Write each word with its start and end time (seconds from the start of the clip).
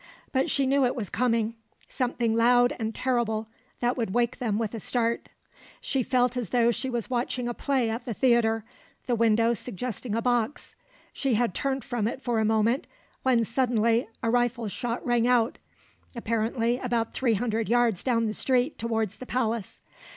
But 0.31 0.49
she 0.49 0.65
knew 0.65 0.83
it 0.83 0.95
was 0.95 1.11
coming, 1.11 1.53
something 1.87 2.35
loud 2.35 2.75
and 2.79 2.95
terrible 2.95 3.47
that 3.81 3.95
would 3.97 4.15
wake 4.15 4.39
them 4.39 4.57
with 4.57 4.73
a 4.73 4.79
start. 4.79 5.29
She 5.79 6.01
felt 6.01 6.35
as 6.35 6.49
though 6.49 6.71
she 6.71 6.89
was 6.89 7.11
watching 7.11 7.47
a 7.47 7.53
play 7.53 7.87
at 7.87 8.05
the 8.05 8.13
theatre, 8.15 8.65
the 9.05 9.13
window 9.13 9.53
suggesting 9.53 10.15
a 10.15 10.21
box. 10.23 10.73
She 11.13 11.35
had 11.35 11.53
turned 11.53 11.83
from 11.83 12.07
it 12.07 12.19
for 12.19 12.39
a 12.39 12.45
moment, 12.45 12.87
when 13.21 13.43
suddenly 13.43 14.07
a 14.23 14.31
rifle 14.31 14.67
shot 14.67 15.05
rang 15.05 15.27
out, 15.27 15.59
apparently 16.15 16.79
about 16.79 17.13
three 17.13 17.35
hundred 17.35 17.69
yards 17.69 18.03
down 18.03 18.25
the 18.25 18.33
street 18.33 18.79
towards 18.79 19.17
the 19.17 19.27
palace. 19.27 19.81